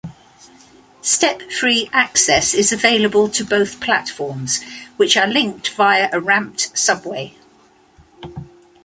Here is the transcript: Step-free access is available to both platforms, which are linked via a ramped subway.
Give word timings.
Step-free 1.03 1.87
access 1.93 2.55
is 2.55 2.73
available 2.73 3.29
to 3.29 3.45
both 3.45 3.79
platforms, 3.79 4.63
which 4.97 5.15
are 5.15 5.27
linked 5.27 5.69
via 5.75 6.09
a 6.11 6.19
ramped 6.19 6.75
subway. 6.75 7.35